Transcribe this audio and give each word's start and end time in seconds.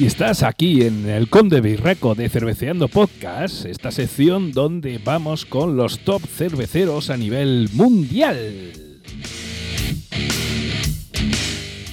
Y 0.00 0.06
estás 0.06 0.42
aquí 0.42 0.80
en 0.80 1.06
el 1.10 1.28
Conde 1.28 1.60
Birraco 1.60 2.14
de 2.14 2.30
Cerveceando 2.30 2.88
Podcast, 2.88 3.66
esta 3.66 3.90
sección 3.90 4.50
donde 4.50 4.96
vamos 4.96 5.44
con 5.44 5.76
los 5.76 5.98
top 5.98 6.22
cerveceros 6.22 7.10
a 7.10 7.18
nivel 7.18 7.68
mundial. 7.74 8.72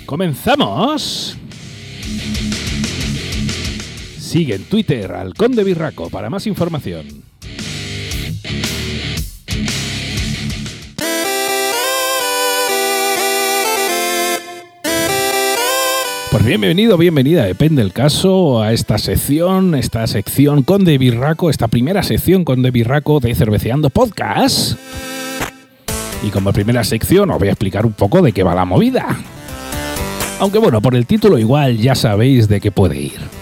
¡Comenzamos! 0.06 1.38
Sigue 4.18 4.56
en 4.56 4.64
Twitter 4.64 5.12
al 5.12 5.34
Conde 5.34 5.66
Birraco 5.66 6.10
para 6.10 6.30
más 6.30 6.48
información. 6.48 7.27
Pues 16.30 16.44
bienvenido, 16.44 16.98
bienvenida, 16.98 17.46
depende 17.46 17.82
del 17.82 17.94
caso, 17.94 18.62
a 18.62 18.74
esta 18.74 18.98
sección, 18.98 19.76
esta 19.76 20.06
sección 20.08 20.62
con 20.62 20.84
De 20.84 20.98
Birraco, 20.98 21.50
esta 21.50 21.70
primera 21.70 22.04
sección 22.04 22.44
con 22.44 22.62
De 22.62 22.70
Birraco 22.70 23.22
de 23.22 23.34
Cerveceando 23.34 23.90
Podcast. 23.90 24.78
Y 26.24 26.30
como 26.30 26.52
primera 26.52 26.84
sección 26.84 27.32
os 27.32 27.40
voy 27.40 27.48
a 27.48 27.52
explicar 27.52 27.86
un 27.86 27.94
poco 27.94 28.22
de 28.22 28.34
qué 28.34 28.44
va 28.44 28.56
la 28.56 28.66
movida. 28.66 29.08
Aunque 30.40 30.58
bueno, 30.60 30.82
por 30.82 30.96
el 30.96 31.06
título 31.06 31.40
igual 31.40 31.78
ya 31.78 31.96
sabéis 31.96 32.50
de 32.50 32.60
qué 32.60 32.72
puede 32.72 33.00
ir. 33.00 33.37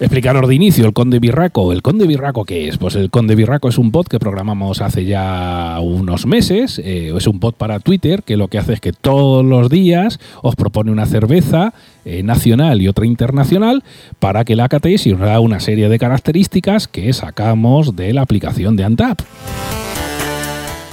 Explicaros 0.00 0.48
de 0.48 0.54
inicio 0.54 0.86
el 0.86 0.94
Conde 0.94 1.18
Birraco. 1.18 1.72
¿El 1.72 1.82
Conde 1.82 2.06
Birraco 2.06 2.46
qué 2.46 2.68
es? 2.68 2.78
Pues 2.78 2.94
el 2.96 3.10
Conde 3.10 3.34
Birraco 3.34 3.68
es 3.68 3.76
un 3.76 3.92
bot 3.92 4.08
que 4.08 4.18
programamos 4.18 4.80
hace 4.80 5.04
ya 5.04 5.78
unos 5.82 6.24
meses. 6.24 6.80
Eh, 6.82 7.12
es 7.14 7.26
un 7.26 7.38
bot 7.38 7.54
para 7.54 7.80
Twitter 7.80 8.22
que 8.22 8.38
lo 8.38 8.48
que 8.48 8.56
hace 8.56 8.72
es 8.72 8.80
que 8.80 8.94
todos 8.94 9.44
los 9.44 9.68
días 9.68 10.18
os 10.40 10.56
propone 10.56 10.90
una 10.90 11.04
cerveza 11.04 11.74
eh, 12.06 12.22
nacional 12.22 12.80
y 12.80 12.88
otra 12.88 13.04
internacional 13.04 13.84
para 14.18 14.46
que 14.46 14.56
la 14.56 14.70
catéis 14.70 15.06
y 15.06 15.12
os 15.12 15.20
da 15.20 15.38
una 15.38 15.60
serie 15.60 15.90
de 15.90 15.98
características 15.98 16.88
que 16.88 17.12
sacamos 17.12 17.94
de 17.94 18.14
la 18.14 18.22
aplicación 18.22 18.76
de 18.76 18.84
Antap. 18.84 19.20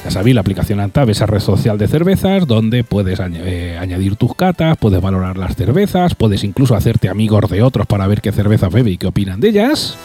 Ya 0.08 0.12
sabéis, 0.12 0.36
la 0.36 0.40
aplicación 0.40 0.80
Antab, 0.80 1.10
esa 1.10 1.26
red 1.26 1.42
social 1.42 1.78
de 1.78 1.90
cervezas 1.90 2.48
donde 2.48 2.86
puedes 2.86 3.20
eh, 3.20 3.78
añadir 3.78 4.16
tus 4.16 4.34
catas, 4.36 4.78
puedes 4.78 5.02
valorar 5.02 5.38
las 5.38 5.58
cervezas, 5.58 6.16
puedes 6.16 6.46
incluso 6.46 6.76
hacerte 6.76 7.10
amigos 7.10 7.50
de 7.50 7.62
otros 7.62 7.86
para 7.88 8.08
ver 8.08 8.22
qué 8.22 8.32
cerveza 8.32 8.70
bebe 8.70 8.92
y 8.92 8.98
qué 8.98 9.08
opinan 9.08 9.42
de 9.42 9.50
ellas. 9.50 9.98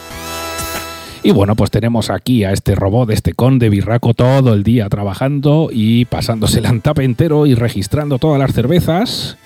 Y 1.23 1.31
bueno, 1.31 1.55
pues 1.55 1.71
tenemos 1.71 2.09
aquí 2.09 2.43
a 2.43 2.51
este 2.51 2.75
robot, 2.75 3.11
este 3.11 3.31
conde 3.31 3.69
birraco 3.69 4.13
todo 4.13 4.53
el 4.53 4.63
día 4.63 4.89
trabajando 4.89 5.69
y 5.71 6.03
pasándose 6.03 6.59
el 6.59 6.65
Antap 6.65 6.99
entero 6.99 7.45
y 7.45 7.55
registrando 7.55 8.19
todas 8.19 8.39
las 8.39 8.51
cervezas. 8.51 9.37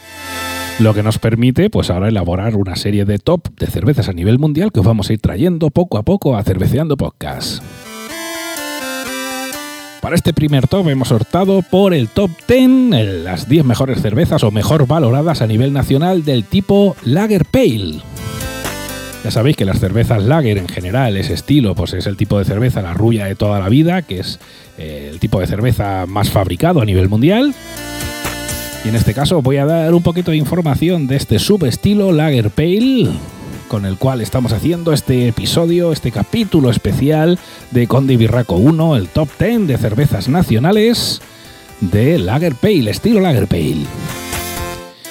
Lo 0.79 0.95
que 0.95 1.03
nos 1.03 1.19
permite, 1.19 1.69
pues 1.69 1.91
ahora 1.91 2.09
elaborar 2.09 2.55
una 2.55 2.75
serie 2.75 3.05
de 3.05 3.19
top 3.19 3.47
de 3.59 3.67
cervezas 3.67 4.09
a 4.09 4.13
nivel 4.13 4.39
mundial 4.39 4.71
que 4.71 4.79
os 4.79 4.85
vamos 4.87 5.11
a 5.11 5.13
ir 5.13 5.19
trayendo 5.19 5.69
poco 5.69 5.99
a 5.99 6.01
poco 6.01 6.35
a 6.35 6.43
Cerveceando 6.43 6.97
Podcast. 6.97 7.61
Para 10.01 10.15
este 10.15 10.31
primer 10.31 10.67
top 10.67 10.89
hemos 10.89 11.11
optado 11.11 11.61
por 11.63 11.93
el 11.93 12.07
top 12.07 12.29
10, 12.47 13.23
las 13.23 13.49
10 13.49 13.65
mejores 13.65 14.01
cervezas 14.01 14.43
o 14.43 14.51
mejor 14.51 14.87
valoradas 14.87 15.41
a 15.41 15.47
nivel 15.47 15.73
nacional 15.73 16.23
del 16.23 16.43
tipo 16.43 16.95
Lager 17.03 17.45
Pale. 17.45 18.01
Ya 19.23 19.31
sabéis 19.31 19.57
que 19.57 19.65
las 19.65 19.79
cervezas 19.79 20.23
Lager 20.23 20.59
en 20.59 20.67
general, 20.67 21.17
ese 21.17 21.33
estilo, 21.33 21.75
pues 21.75 21.93
es 21.93 22.05
el 22.05 22.15
tipo 22.15 22.37
de 22.37 22.45
cerveza, 22.45 22.81
la 22.81 22.93
rubia 22.93 23.25
de 23.25 23.35
toda 23.35 23.59
la 23.59 23.69
vida, 23.69 24.03
que 24.03 24.19
es 24.19 24.39
eh, 24.77 25.09
el 25.11 25.19
tipo 25.19 25.39
de 25.39 25.47
cerveza 25.47 26.05
más 26.07 26.29
fabricado 26.29 26.79
a 26.79 26.85
nivel 26.85 27.09
mundial. 27.09 27.53
Y 28.85 28.89
en 28.89 28.95
este 28.95 29.13
caso 29.13 29.41
voy 29.41 29.57
a 29.57 29.65
dar 29.65 29.93
un 29.93 30.03
poquito 30.03 30.31
de 30.31 30.37
información 30.37 31.07
de 31.07 31.17
este 31.17 31.39
subestilo 31.39 32.11
Lager 32.11 32.51
Pale, 32.51 33.09
con 33.67 33.85
el 33.85 33.97
cual 33.97 34.21
estamos 34.21 34.53
haciendo 34.53 34.93
este 34.93 35.27
episodio, 35.27 35.91
este 35.91 36.11
capítulo 36.11 36.69
especial 36.69 37.37
de 37.71 37.87
Conde 37.87 38.17
Birraco 38.17 38.55
1, 38.55 38.95
el 38.95 39.07
top 39.07 39.29
10 39.39 39.67
de 39.67 39.77
cervezas 39.77 40.29
nacionales 40.29 41.21
de 41.81 42.17
Lager 42.17 42.55
Pale, 42.55 42.89
estilo 42.89 43.19
Lager 43.19 43.47
Pale. 43.47 44.26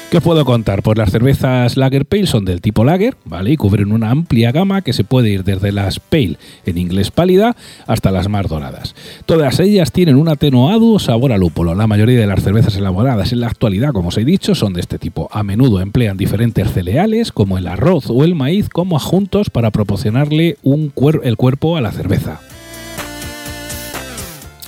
¿Qué 0.09 0.21
puedo 0.21 0.45
contar? 0.45 0.85
Pues 0.85 0.97
las 0.97 1.11
cervezas 1.11 1.77
Lager 1.77 2.07
Pale 2.07 2.29
son 2.29 2.45
del 2.45 2.61
tipo 2.61 2.85
Lager, 2.85 3.17
¿vale? 3.25 3.51
Y 3.51 3.57
cubren 3.57 3.91
una 3.91 4.11
amplia 4.11 4.53
gama 4.53 4.83
que 4.83 4.93
se 4.93 5.03
puede 5.03 5.31
ir 5.31 5.43
desde 5.43 5.73
las 5.73 5.99
Pale, 5.99 6.39
en 6.65 6.79
inglés 6.79 7.11
pálida, 7.11 7.57
hasta 7.89 8.13
las 8.13 8.29
más 8.29 8.47
doradas. 8.47 8.95
Todas 9.27 9.59
ellas 9.59 9.91
tienen 9.91 10.15
un 10.15 10.29
atenuado 10.29 11.01
sabor 11.01 11.33
a 11.33 11.39
lúpulo. 11.39 11.75
La 11.75 11.89
mayoría 11.89 12.21
de 12.21 12.27
las 12.29 12.45
cervezas 12.45 12.77
elaboradas 12.77 13.33
en 13.33 13.41
la 13.41 13.49
actualidad, 13.49 13.93
como 13.93 14.09
os 14.09 14.19
he 14.19 14.25
dicho, 14.25 14.55
son 14.55 14.75
de 14.75 14.81
este 14.81 15.01
tipo. 15.01 15.29
A 15.33 15.43
menudo 15.43 15.81
emplean 15.81 16.17
diferentes 16.17 16.71
cereales, 16.71 17.33
como 17.33 17.59
el 17.59 17.67
arroz 17.67 18.05
o 18.09 18.23
el 18.23 18.37
maíz, 18.37 18.69
como 18.69 18.97
adjuntos 18.97 19.51
para 19.51 19.73
proporcionarle 19.73 20.57
un 20.63 20.93
el 21.25 21.37
cuerpo 21.37 21.77
a 21.77 21.81
la 21.81 21.91
cerveza. 21.91 22.41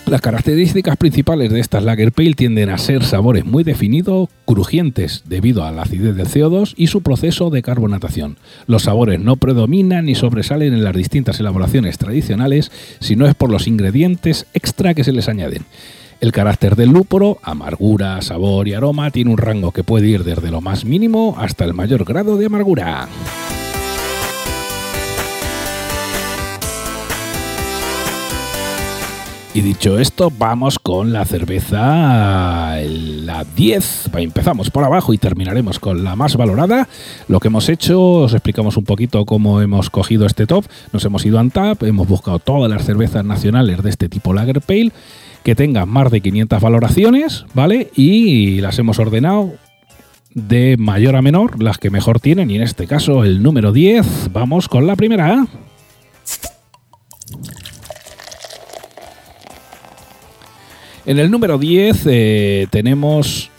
Las 0.08 0.22
características 0.22 0.96
principales 0.96 1.52
de 1.52 1.60
estas 1.60 1.84
Lager 1.84 2.12
Pale 2.12 2.32
tienden 2.32 2.70
a 2.70 2.78
ser 2.78 3.04
sabores 3.04 3.44
muy 3.44 3.62
definidos, 3.62 4.30
crujientes 4.46 5.22
debido 5.26 5.64
a 5.64 5.70
la 5.70 5.82
acidez 5.82 6.16
del 6.16 6.26
CO2 6.26 6.72
y 6.78 6.86
su 6.86 7.02
proceso 7.02 7.50
de 7.50 7.60
carbonatación. 7.60 8.38
Los 8.66 8.84
sabores 8.84 9.20
no 9.20 9.36
predominan 9.36 10.06
ni 10.06 10.14
sobresalen 10.14 10.72
en 10.72 10.82
las 10.82 10.96
distintas 10.96 11.40
elaboraciones 11.40 11.98
tradicionales, 11.98 12.72
sino 13.00 13.26
es 13.26 13.34
por 13.34 13.50
los 13.50 13.66
ingredientes 13.66 14.46
extra 14.54 14.94
que 14.94 15.04
se 15.04 15.12
les 15.12 15.28
añaden. 15.28 15.64
El 16.22 16.32
carácter 16.32 16.74
del 16.74 16.88
lúpulo, 16.88 17.36
amargura, 17.42 18.22
sabor 18.22 18.66
y 18.66 18.72
aroma 18.72 19.10
tiene 19.10 19.30
un 19.30 19.38
rango 19.38 19.72
que 19.72 19.84
puede 19.84 20.08
ir 20.08 20.24
desde 20.24 20.50
lo 20.50 20.62
más 20.62 20.86
mínimo 20.86 21.36
hasta 21.38 21.66
el 21.66 21.74
mayor 21.74 22.04
grado 22.04 22.38
de 22.38 22.46
amargura. 22.46 23.08
Y 29.58 29.60
dicho 29.60 29.98
esto, 29.98 30.30
vamos 30.38 30.78
con 30.78 31.12
la 31.12 31.24
cerveza, 31.24 32.76
la 32.80 33.44
10. 33.56 34.10
Empezamos 34.14 34.70
por 34.70 34.84
abajo 34.84 35.12
y 35.12 35.18
terminaremos 35.18 35.80
con 35.80 36.04
la 36.04 36.14
más 36.14 36.36
valorada. 36.36 36.86
Lo 37.26 37.40
que 37.40 37.48
hemos 37.48 37.68
hecho, 37.68 38.00
os 38.00 38.34
explicamos 38.34 38.76
un 38.76 38.84
poquito 38.84 39.24
cómo 39.24 39.60
hemos 39.60 39.90
cogido 39.90 40.26
este 40.26 40.46
top. 40.46 40.64
Nos 40.92 41.04
hemos 41.04 41.26
ido 41.26 41.38
a 41.38 41.40
Antap, 41.40 41.82
hemos 41.82 42.06
buscado 42.06 42.38
todas 42.38 42.70
las 42.70 42.84
cervezas 42.84 43.24
nacionales 43.24 43.82
de 43.82 43.90
este 43.90 44.08
tipo 44.08 44.32
Lager 44.32 44.60
Pale 44.60 44.92
que 45.42 45.56
tengan 45.56 45.88
más 45.88 46.12
de 46.12 46.20
500 46.20 46.62
valoraciones, 46.62 47.44
¿vale? 47.52 47.90
Y 47.96 48.60
las 48.60 48.78
hemos 48.78 49.00
ordenado 49.00 49.54
de 50.34 50.76
mayor 50.78 51.16
a 51.16 51.22
menor, 51.22 51.60
las 51.60 51.78
que 51.78 51.90
mejor 51.90 52.20
tienen. 52.20 52.48
Y 52.52 52.54
en 52.54 52.62
este 52.62 52.86
caso, 52.86 53.24
el 53.24 53.42
número 53.42 53.72
10. 53.72 54.30
Vamos 54.32 54.68
con 54.68 54.86
la 54.86 54.94
primera. 54.94 55.48
En 61.08 61.18
el 61.18 61.30
número 61.30 61.56
10 61.56 62.02
eh, 62.04 62.66
tenemos 62.68 63.50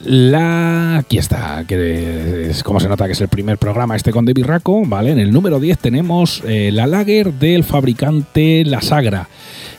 la. 0.00 0.96
Aquí 0.96 1.16
está, 1.16 1.64
que 1.64 2.50
es 2.50 2.64
como 2.64 2.80
se 2.80 2.88
nota 2.88 3.06
que 3.06 3.12
es 3.12 3.20
el 3.20 3.28
primer 3.28 3.56
programa 3.56 3.94
este 3.94 4.10
con 4.10 4.24
De 4.24 4.32
Birraco, 4.32 4.82
¿vale? 4.84 5.12
En 5.12 5.20
el 5.20 5.30
número 5.30 5.60
10 5.60 5.78
tenemos 5.78 6.42
eh, 6.44 6.70
la 6.72 6.88
lager 6.88 7.34
del 7.34 7.62
fabricante 7.62 8.64
La 8.64 8.80
Sagra. 8.80 9.28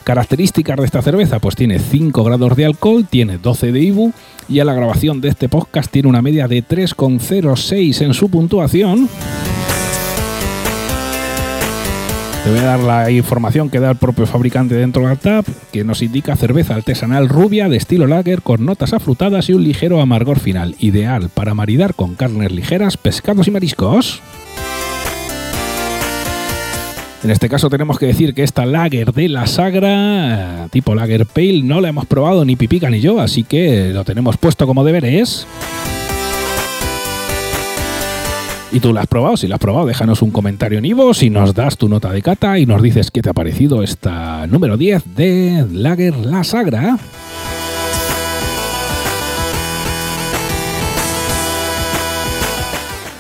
Características 0.06 0.78
de 0.78 0.86
esta 0.86 1.02
cerveza, 1.02 1.40
pues 1.40 1.58
tiene 1.58 1.78
5 1.78 2.24
grados 2.24 2.56
de 2.56 2.64
alcohol, 2.64 3.06
tiene 3.10 3.38
12 3.38 3.74
de 3.74 3.80
IBU 3.82 4.14
y 4.48 4.62
a 4.62 4.66
la 4.66 4.74
grabación 4.74 5.20
de 5.20 5.28
este 5.28 5.50
podcast 5.50 5.92
tiene 5.92 6.08
una 6.08 6.22
media 6.22 6.48
de 6.48 6.64
3,06 6.64 8.06
en 8.06 8.14
su 8.14 8.30
puntuación. 8.30 9.10
Te 12.48 12.54
voy 12.54 12.62
a 12.62 12.78
dar 12.78 12.80
la 12.80 13.12
información 13.12 13.70
que 13.70 13.82
da 13.82 13.92
el 13.92 13.98
propio 13.98 14.26
fabricante 14.26 14.74
dentro 14.74 15.06
del 15.06 15.18
tap, 15.18 15.46
que 15.74 15.84
nos 15.84 16.02
indica 16.02 16.34
cerveza 16.38 16.76
artesanal 16.76 17.28
rubia 17.28 17.68
de 17.68 17.76
estilo 17.76 18.08
lager 18.08 18.42
con 18.42 18.66
notas 18.66 18.94
afrutadas 18.94 19.50
y 19.50 19.54
un 19.54 19.66
ligero 19.66 20.00
amargor 20.00 20.40
final, 20.40 20.74
ideal 20.80 21.28
para 21.28 21.54
maridar 21.54 21.94
con 21.94 22.16
carnes 22.16 22.54
ligeras, 22.54 22.96
pescados 22.96 23.50
y 23.50 23.52
mariscos. 23.52 24.22
En 27.22 27.32
este 27.32 27.50
caso 27.50 27.70
tenemos 27.70 28.00
que 28.00 28.06
decir 28.06 28.34
que 28.34 28.44
esta 28.44 28.66
lager 28.66 29.12
de 29.12 29.28
la 29.28 29.46
Sagra, 29.46 30.70
tipo 30.72 30.96
lager 30.96 31.26
pale, 31.26 31.64
no 31.64 31.82
la 31.82 31.90
hemos 31.90 32.06
probado 32.06 32.46
ni 32.46 32.56
Pipica 32.56 32.90
ni 32.90 33.02
yo, 33.02 33.20
así 33.20 33.44
que 33.44 33.90
lo 33.90 34.06
tenemos 34.06 34.38
puesto 34.38 34.66
como 34.66 34.86
deberes. 34.86 35.46
¿Y 38.72 38.80
tú 38.80 38.94
la 38.94 39.02
has 39.02 39.08
probado? 39.08 39.38
Si 39.38 39.48
la 39.48 39.56
has 39.56 39.62
probado, 39.62 39.86
déjanos 39.86 40.22
un 40.22 40.32
comentario 40.32 40.80
en 40.80 40.86
Ivo, 40.86 41.14
si 41.14 41.30
nos 41.30 41.54
das 41.54 41.78
tu 41.78 41.88
nota 41.88 42.12
de 42.12 42.22
cata 42.22 42.60
y 42.60 42.66
nos 42.66 42.82
dices 42.82 43.12
qué 43.12 43.22
te 43.22 43.30
ha 43.30 43.34
parecido 43.34 43.82
esta 43.82 44.46
número 44.48 44.76
10 44.76 45.16
de 45.16 45.66
Lager 45.72 46.18
La 46.18 46.44
Sagra. 46.44 46.98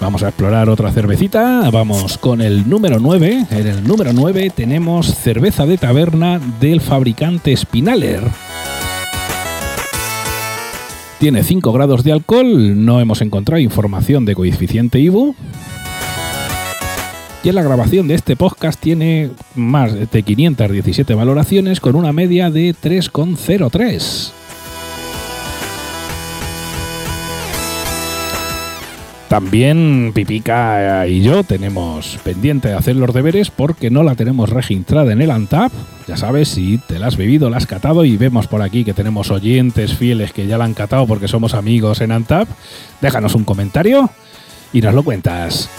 Vamos 0.01 0.23
a 0.23 0.29
explorar 0.29 0.69
otra 0.69 0.91
cervecita. 0.91 1.69
Vamos 1.69 2.17
con 2.17 2.41
el 2.41 2.69
número 2.69 2.99
9. 2.99 3.47
En 3.49 3.67
el 3.67 3.85
número 3.85 4.13
9 4.13 4.51
tenemos 4.55 5.07
cerveza 5.15 5.65
de 5.65 5.77
taberna 5.77 6.39
del 6.59 6.81
fabricante 6.81 7.55
Spinaler. 7.57 8.23
Tiene 11.19 11.43
5 11.43 11.71
grados 11.71 12.03
de 12.03 12.11
alcohol, 12.11 12.85
no 12.85 13.01
hemos 13.01 13.21
encontrado 13.21 13.59
información 13.59 14.25
de 14.25 14.35
coeficiente 14.35 14.99
IBU. 14.99 15.35
Y 17.43 17.49
en 17.49 17.55
la 17.55 17.63
grabación 17.63 18.07
de 18.07 18.13
este 18.13 18.35
podcast 18.35 18.79
tiene 18.79 19.31
más 19.55 20.11
de 20.11 20.23
517 20.23 21.15
valoraciones 21.15 21.79
con 21.79 21.95
una 21.95 22.13
media 22.13 22.51
de 22.51 22.75
3,03. 22.75 24.36
También 29.29 30.13
Pipica 30.15 31.05
y 31.05 31.21
yo 31.21 31.43
tenemos 31.43 32.17
pendiente 32.23 32.69
de 32.69 32.75
hacer 32.75 32.95
los 32.95 33.13
deberes 33.13 33.51
porque 33.51 33.89
no 33.89 34.03
la 34.03 34.15
tenemos 34.15 34.49
registrada 34.49 35.11
en 35.11 35.21
el 35.21 35.31
ANTAP. 35.31 35.71
Ya 36.07 36.15
sabes, 36.15 36.47
si 36.47 36.77
te 36.77 36.97
la 36.97 37.07
has 37.07 37.17
bebido, 37.17 37.49
la 37.49 37.57
has 37.57 37.67
catado 37.67 38.05
y 38.05 38.15
vemos 38.15 38.47
por 38.47 38.61
aquí 38.61 38.85
que 38.85 38.93
tenemos 38.93 39.29
oyentes 39.29 39.93
fieles 39.93 40.31
que 40.31 40.47
ya 40.47 40.57
la 40.57 40.63
han 40.63 40.73
catado 40.73 41.05
porque 41.07 41.27
somos 41.27 41.53
amigos 41.53 41.99
en 41.99 42.13
ANTAP, 42.13 42.47
déjanos 43.01 43.35
un 43.35 43.43
comentario 43.43 44.09
y 44.71 44.81
nos 44.81 44.93
lo 44.93 45.03
cuentas. 45.03 45.69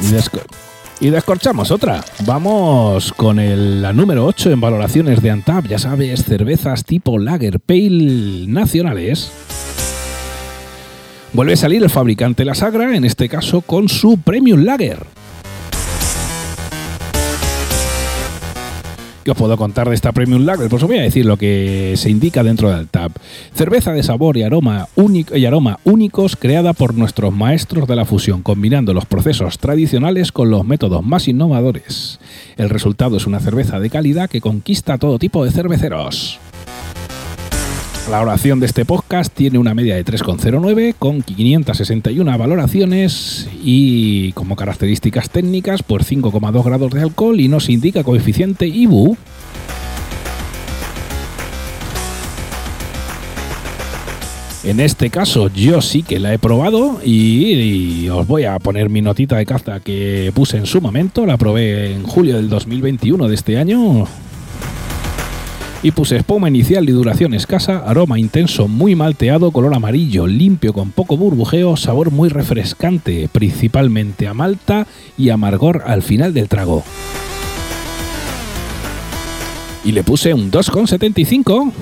Y 0.00 0.61
descorchamos 1.10 1.70
otra. 1.70 2.04
Vamos 2.26 3.12
con 3.12 3.38
el, 3.38 3.82
la 3.82 3.92
número 3.92 4.24
8 4.26 4.50
en 4.50 4.60
valoraciones 4.60 5.20
de 5.22 5.30
Antap. 5.30 5.66
Ya 5.66 5.78
sabes, 5.78 6.24
cervezas 6.24 6.84
tipo 6.84 7.18
Lager 7.18 7.60
Pale 7.60 8.46
nacionales. 8.46 9.32
Vuelve 11.32 11.54
a 11.54 11.56
salir 11.56 11.82
el 11.82 11.90
fabricante 11.90 12.44
La 12.44 12.54
Sagra, 12.54 12.94
en 12.96 13.04
este 13.04 13.28
caso 13.28 13.62
con 13.62 13.88
su 13.88 14.18
Premium 14.18 14.64
Lager. 14.64 15.21
¿Qué 19.24 19.30
os 19.30 19.36
puedo 19.36 19.56
contar 19.56 19.88
de 19.88 19.94
esta 19.94 20.10
Premium 20.10 20.44
Lager? 20.44 20.68
Pues 20.68 20.82
os 20.82 20.88
voy 20.88 20.98
a 20.98 21.02
decir 21.02 21.24
lo 21.24 21.36
que 21.36 21.94
se 21.96 22.10
indica 22.10 22.42
dentro 22.42 22.70
del 22.70 22.88
tab. 22.88 23.12
Cerveza 23.54 23.92
de 23.92 24.02
sabor 24.02 24.36
y 24.36 24.42
aroma, 24.42 24.88
único, 24.96 25.36
y 25.36 25.46
aroma 25.46 25.78
únicos 25.84 26.34
creada 26.34 26.72
por 26.72 26.94
nuestros 26.94 27.32
maestros 27.32 27.86
de 27.86 27.94
la 27.94 28.04
fusión, 28.04 28.42
combinando 28.42 28.92
los 28.94 29.06
procesos 29.06 29.58
tradicionales 29.58 30.32
con 30.32 30.50
los 30.50 30.64
métodos 30.64 31.04
más 31.04 31.28
innovadores. 31.28 32.18
El 32.56 32.68
resultado 32.68 33.16
es 33.16 33.28
una 33.28 33.38
cerveza 33.38 33.78
de 33.78 33.90
calidad 33.90 34.28
que 34.28 34.40
conquista 34.40 34.98
todo 34.98 35.20
tipo 35.20 35.44
de 35.44 35.52
cerveceros. 35.52 36.40
La 38.10 38.20
oración 38.20 38.58
de 38.58 38.66
este 38.66 38.84
podcast 38.84 39.32
tiene 39.32 39.58
una 39.58 39.74
media 39.74 39.94
de 39.94 40.04
3,09 40.04 40.96
con 40.98 41.22
561 41.22 42.36
valoraciones 42.36 43.48
y 43.62 44.32
como 44.32 44.56
características 44.56 45.30
técnicas 45.30 45.82
por 45.82 46.02
5,2 46.02 46.64
grados 46.64 46.92
de 46.92 47.00
alcohol 47.00 47.40
y 47.40 47.48
nos 47.48 47.70
indica 47.70 48.02
coeficiente 48.02 48.66
IBU. 48.66 49.16
En 54.64 54.80
este 54.80 55.08
caso 55.08 55.48
yo 55.48 55.80
sí 55.80 56.02
que 56.02 56.18
la 56.18 56.34
he 56.34 56.38
probado 56.38 57.00
y, 57.04 58.04
y, 58.04 58.08
os 58.10 58.26
voy 58.26 58.44
a 58.44 58.58
poner 58.58 58.90
mi 58.90 59.00
notita 59.00 59.36
de 59.36 59.46
caza 59.46 59.80
que 59.80 60.32
puse 60.34 60.56
en 60.56 60.66
su 60.66 60.80
momento, 60.80 61.24
la 61.24 61.36
probé 61.36 61.94
en 61.94 62.02
julio 62.02 62.36
del 62.36 62.48
2021 62.48 63.28
de 63.28 63.34
este 63.34 63.58
año, 63.58 64.06
y 65.82 65.90
puse 65.90 66.16
espuma 66.16 66.48
inicial 66.48 66.88
y 66.88 66.92
duración 66.92 67.34
escasa, 67.34 67.78
aroma 67.78 68.18
intenso 68.18 68.68
muy 68.68 68.94
malteado, 68.94 69.50
color 69.50 69.74
amarillo, 69.74 70.26
limpio 70.28 70.72
con 70.72 70.92
poco 70.92 71.16
burbujeo, 71.16 71.76
sabor 71.76 72.12
muy 72.12 72.28
refrescante, 72.28 73.28
principalmente 73.30 74.28
a 74.28 74.34
malta 74.34 74.86
y 75.18 75.30
amargor 75.30 75.82
al 75.86 76.02
final 76.02 76.34
del 76.34 76.48
trago. 76.48 76.84
Y 79.84 79.90
le 79.90 80.04
puse 80.04 80.32
un 80.32 80.52
2,75. 80.52 81.72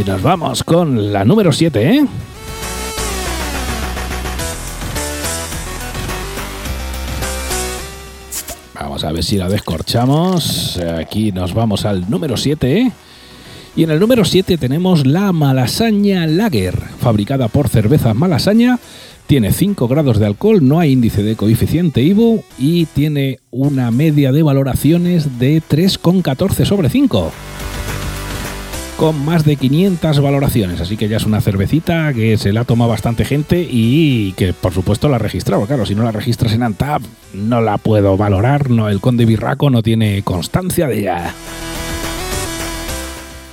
Y 0.00 0.04
nos 0.04 0.22
vamos 0.22 0.64
con 0.64 1.12
la 1.12 1.26
número 1.26 1.52
7, 1.52 1.96
¿eh? 1.96 2.06
A 9.04 9.12
ver 9.12 9.24
si 9.24 9.36
la 9.36 9.48
descorchamos. 9.48 10.78
Aquí 10.98 11.32
nos 11.32 11.54
vamos 11.54 11.84
al 11.84 12.08
número 12.08 12.36
7. 12.36 12.92
Y 13.74 13.82
en 13.82 13.90
el 13.90 13.98
número 13.98 14.24
7 14.24 14.58
tenemos 14.58 15.06
la 15.06 15.32
Malasaña 15.32 16.26
Lager, 16.26 16.78
fabricada 17.00 17.48
por 17.48 17.68
Cervezas 17.68 18.14
Malasaña. 18.14 18.78
Tiene 19.26 19.52
5 19.52 19.88
grados 19.88 20.18
de 20.18 20.26
alcohol, 20.26 20.66
no 20.66 20.78
hay 20.78 20.92
índice 20.92 21.22
de 21.22 21.36
coeficiente 21.36 22.02
IBU 22.02 22.44
y 22.58 22.86
tiene 22.86 23.38
una 23.50 23.90
media 23.90 24.30
de 24.30 24.42
valoraciones 24.42 25.38
de 25.38 25.62
3,14 25.62 26.64
sobre 26.66 26.90
5 26.90 27.32
con 28.96 29.24
más 29.24 29.44
de 29.44 29.56
500 29.56 30.20
valoraciones, 30.20 30.80
así 30.80 30.96
que 30.96 31.08
ya 31.08 31.16
es 31.16 31.24
una 31.24 31.40
cervecita 31.40 32.12
que 32.12 32.36
se 32.36 32.52
la 32.52 32.60
ha 32.60 32.64
tomado 32.64 32.90
bastante 32.90 33.24
gente 33.24 33.66
y 33.68 34.32
que 34.32 34.52
por 34.52 34.72
supuesto 34.72 35.08
la 35.08 35.16
ha 35.16 35.18
registrado. 35.18 35.66
Claro, 35.66 35.86
si 35.86 35.94
no 35.94 36.02
la 36.04 36.12
registras 36.12 36.52
en 36.52 36.62
Antap, 36.62 37.02
no 37.34 37.60
la 37.60 37.78
puedo 37.78 38.16
valorar, 38.16 38.70
no, 38.70 38.88
el 38.88 39.00
conde 39.00 39.24
Birraco 39.24 39.70
no 39.70 39.82
tiene 39.82 40.22
constancia 40.22 40.86
de 40.86 41.00
ella. 41.00 41.34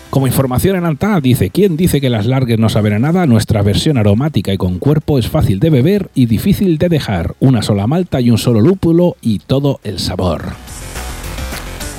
Como 0.10 0.26
información 0.26 0.76
en 0.76 0.86
Antap 0.86 1.22
dice, 1.22 1.52
¿quién 1.52 1.78
dice 1.78 2.02
que 2.02 2.10
las 2.10 2.26
largues 2.26 2.58
no 2.58 2.68
saben 2.70 2.94
a 2.94 3.00
nada? 3.00 3.28
Nuestra 3.28 3.62
versión 3.62 3.98
aromática 3.98 4.52
y 4.52 4.58
con 4.58 4.80
cuerpo 4.80 5.20
es 5.20 5.30
fácil 5.30 5.60
de 5.60 5.70
beber 5.70 6.10
y 6.16 6.26
difícil 6.26 6.80
de 6.80 6.90
dejar. 6.90 7.36
Una 7.40 7.62
sola 7.62 7.86
malta 7.86 8.20
y 8.20 8.32
un 8.32 8.40
solo 8.40 8.60
lúpulo 8.60 9.18
y 9.22 9.38
todo 9.38 9.80
el 9.84 10.00
sabor. 10.00 10.54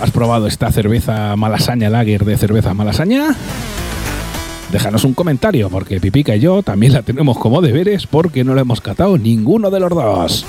¿Has 0.00 0.10
probado 0.10 0.46
esta 0.46 0.72
cerveza 0.72 1.36
malasaña 1.36 1.90
lager 1.90 2.24
de 2.24 2.38
cerveza 2.38 2.72
malasaña? 2.72 3.36
Déjanos 4.72 5.04
un 5.04 5.12
comentario 5.12 5.68
porque 5.68 6.00
Pipica 6.00 6.34
y 6.34 6.40
yo 6.40 6.62
también 6.62 6.94
la 6.94 7.02
tenemos 7.02 7.38
como 7.38 7.60
deberes 7.60 8.06
porque 8.06 8.42
no 8.42 8.54
la 8.54 8.62
hemos 8.62 8.80
catado 8.80 9.18
ninguno 9.18 9.70
de 9.70 9.80
los 9.80 9.90
dos. 9.90 10.46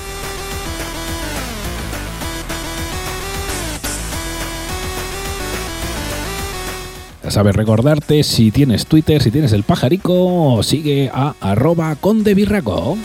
Ya 7.22 7.30
sabes 7.30 7.54
recordarte, 7.54 8.22
si 8.22 8.50
tienes 8.50 8.86
Twitter, 8.86 9.22
si 9.22 9.30
tienes 9.30 9.52
el 9.52 9.64
pajarico, 9.64 10.62
sigue 10.62 11.10
a 11.12 11.34
arroba 11.40 11.94
condebirraco. 11.96 12.96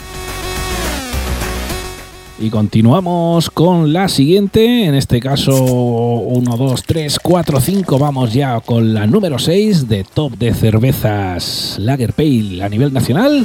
Y 2.40 2.50
continuamos 2.50 3.50
con 3.50 3.92
la 3.92 4.08
siguiente, 4.08 4.84
en 4.84 4.94
este 4.94 5.18
caso 5.18 5.60
1, 5.60 6.56
2, 6.56 6.82
3, 6.84 7.18
4, 7.18 7.60
5, 7.60 7.98
vamos 7.98 8.32
ya 8.32 8.60
con 8.60 8.94
la 8.94 9.08
número 9.08 9.40
6 9.40 9.88
de 9.88 10.04
top 10.04 10.38
de 10.38 10.54
cervezas 10.54 11.76
Lager 11.80 12.12
Pale 12.12 12.62
a 12.62 12.68
nivel 12.68 12.92
nacional. 12.92 13.44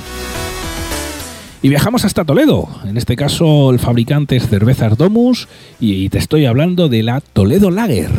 Y 1.63 1.69
viajamos 1.69 2.05
hasta 2.05 2.23
Toledo, 2.23 2.69
en 2.85 2.97
este 2.97 3.15
caso 3.15 3.71
el 3.71 3.79
fabricante 3.79 4.35
es 4.35 4.47
Cervezas 4.47 4.95
Domus 4.95 5.47
y 5.79 6.09
te 6.09 6.19
estoy 6.19 6.45
hablando 6.45 6.87
de 6.87 7.01
la 7.01 7.21
Toledo 7.21 7.71
Lager. 7.71 8.11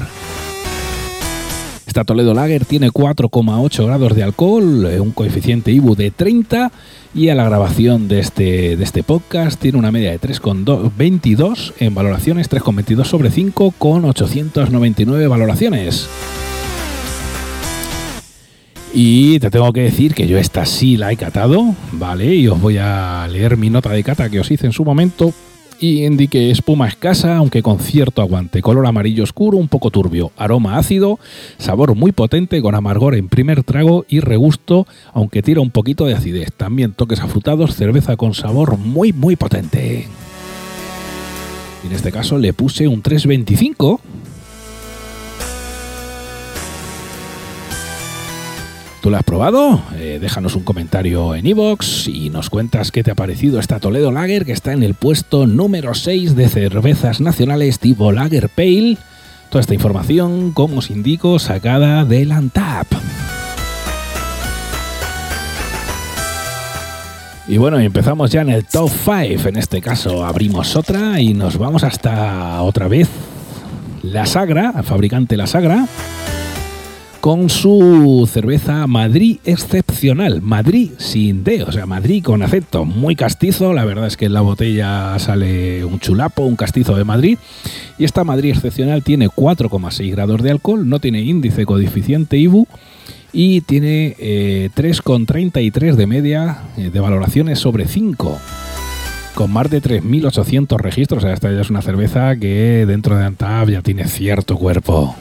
Esta 1.95 2.03
Toledo 2.03 2.35
Lager 2.35 2.65
tiene 2.65 2.91
4,8 2.91 3.87
grados 3.87 4.17
de 4.17 4.25
alcohol, 4.25 4.85
un 4.99 5.13
coeficiente 5.13 5.71
IBU 5.71 5.95
de 5.95 6.11
30 6.11 6.73
y 7.15 7.29
a 7.29 7.37
la 7.37 7.45
grabación 7.45 8.09
de 8.09 8.19
este, 8.19 8.77
de 8.77 8.83
este 8.83 9.05
podcast 9.05 9.61
tiene 9.61 9.79
una 9.79 9.93
media 9.93 10.11
de 10.11 10.21
3,22 10.21 11.73
en 11.79 11.95
valoraciones, 11.95 12.51
3,22 12.51 13.05
sobre 13.05 13.31
5 13.31 13.75
con 13.79 14.05
899 14.07 15.29
valoraciones. 15.29 16.09
Y 18.93 19.39
te 19.39 19.53
tengo 19.53 19.73
que 19.73 19.83
decir 19.83 20.15
que 20.15 20.27
yo 20.27 20.37
esta 20.37 20.67
sí 20.67 20.97
la 20.97 21.13
he 21.13 21.17
catado, 21.17 21.77
¿vale? 21.93 22.35
Y 22.35 22.49
os 22.49 22.61
voy 22.61 22.79
a 22.79 23.29
leer 23.31 23.57
mi 23.57 23.71
nota 23.71 23.91
de 23.91 24.03
cata 24.03 24.29
que 24.29 24.41
os 24.41 24.51
hice 24.51 24.67
en 24.67 24.73
su 24.73 24.85
momento 24.85 25.33
y 25.85 26.07
indique 26.07 26.50
espuma 26.50 26.88
escasa, 26.88 27.37
aunque 27.37 27.62
con 27.62 27.79
cierto 27.79 28.23
aguante, 28.23 28.62
color 28.62 28.87
amarillo 28.87 29.23
oscuro, 29.23 29.59
un 29.59 29.69
poco 29.69 29.91
turbio, 29.91 30.33
aroma 30.38 30.79
ácido, 30.79 31.19
sabor 31.59 31.95
muy 31.95 32.11
potente 32.11 32.62
con 32.62 32.75
amargor 32.75 33.14
en 33.14 33.29
primer 33.29 33.64
trago 33.64 34.07
y 34.09 34.21
regusto, 34.21 34.87
aunque 35.12 35.43
tira 35.43 35.61
un 35.61 35.71
poquito 35.71 36.07
de 36.07 36.14
acidez. 36.14 36.53
También 36.57 36.93
toques 36.93 37.21
afrutados, 37.21 37.76
cerveza 37.76 38.17
con 38.17 38.33
sabor 38.33 38.79
muy 38.79 39.12
muy 39.12 39.37
potente. 39.37 40.09
En 41.85 41.93
este 41.93 42.11
caso 42.11 42.38
le 42.38 42.55
puse 42.55 42.88
un 42.88 43.03
325 43.03 44.00
¿Tú 49.05 49.11
la 49.11 49.19
has 49.19 49.25
probado? 49.25 49.83
Eh, 49.97 50.17
déjanos 50.19 50.57
un 50.57 50.63
comentario 50.63 51.35
en 51.35 51.47
iVoox 51.47 52.09
y 52.09 52.31
nos 52.31 52.49
cuentas 52.49 52.91
qué 52.91 53.03
te 53.03 53.11
ha 53.11 53.15
parecido 53.15 53.61
esta 53.61 53.79
Toledo 53.79 54.11
Lager 54.11 54.47
que 54.47 54.53
está 54.53 54.73
en 54.73 54.83
el 54.83 54.95
puesto 54.95 55.47
número 55.47 55.93
6 55.93 56.35
de 56.35 56.49
cervezas 56.49 57.21
nacionales 57.21 57.81
tipo 57.81 58.13
Lager 58.13 58.49
Pale. 58.49 58.97
Toda 59.51 59.61
esta 59.61 59.75
información, 59.75 60.53
como 60.53 60.79
os 60.79 60.89
indico, 60.89 61.39
sacada 61.39 62.07
del 62.07 62.33
Antap. 62.33 62.87
Y 67.47 67.59
bueno, 67.59 67.79
empezamos 67.79 68.31
ya 68.31 68.41
en 68.41 68.49
el 68.49 68.65
top 68.65 68.89
5. 68.89 69.51
En 69.51 69.57
este 69.57 69.83
caso 69.83 70.25
abrimos 70.25 70.77
otra 70.77 71.21
y 71.21 71.35
nos 71.35 71.59
vamos 71.59 71.85
hasta 71.85 72.63
otra 72.63 72.89
vez 72.89 73.11
La 74.03 74.25
Sagra, 74.25 74.83
fabricante 74.83 75.37
La 75.37 75.47
Sagra, 75.47 75.87
con 77.25 77.49
su 77.49 78.28
cerveza 78.31 78.87
Madrid 78.87 79.38
excepcional. 79.47 80.43
Madrid 80.43 80.90
sin 80.99 81.43
D, 81.43 81.62
o 81.62 81.73
sea, 81.73 81.87
Madrid 81.87 82.23
con 82.23 82.43
acento. 82.43 82.85
Muy 82.85 83.16
castizo, 83.16 83.73
la 83.73 83.87
verdad 83.87 84.09
es 84.09 84.19
que 84.19 84.26
en 84.26 84.35
la 84.35 84.43
botella 84.43 85.19
sale 85.19 85.87
un 85.87 86.00
chulapo, 86.00 86.43
un 86.43 86.57
castizo 86.57 86.95
de 86.95 87.04
Madrid. 87.04 87.38
Y 87.97 88.04
esta 88.04 88.25
Madrid 88.25 88.50
excepcional 88.50 89.02
tiene 89.02 89.31
4,6 89.31 90.11
grados 90.11 90.43
de 90.43 90.50
alcohol, 90.50 90.87
no 90.87 90.99
tiene 90.99 91.23
índice 91.23 91.64
coeficiente 91.64 92.37
IBU 92.37 92.69
y 93.33 93.62
tiene 93.62 94.16
3,33 94.19 95.83
eh, 95.83 95.97
de 95.97 96.07
media 96.07 96.59
eh, 96.76 96.90
de 96.93 97.00
valoraciones 97.00 97.59
sobre 97.59 97.88
5 97.88 98.38
con 99.35 99.50
más 99.50 99.71
de 99.71 99.81
3.800 99.81 100.76
registros. 100.76 101.25
O 101.25 101.26
sea, 101.26 101.33
esta 101.33 101.50
ya 101.50 101.62
es 101.62 101.71
una 101.71 101.81
cerveza 101.81 102.37
que 102.37 102.85
dentro 102.87 103.16
de 103.16 103.25
Antab 103.25 103.71
ya 103.71 103.81
tiene 103.81 104.04
cierto 104.09 104.59
cuerpo. 104.59 105.16